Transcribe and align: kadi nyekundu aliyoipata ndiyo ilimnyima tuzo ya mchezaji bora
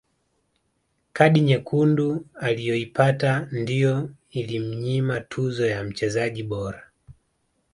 kadi 1.13 1.41
nyekundu 1.41 2.25
aliyoipata 2.35 3.47
ndiyo 3.51 4.09
ilimnyima 4.31 5.21
tuzo 5.21 5.67
ya 5.67 5.83
mchezaji 5.83 6.43
bora 6.43 6.89